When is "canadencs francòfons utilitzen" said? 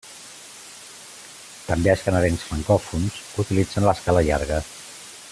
2.07-3.87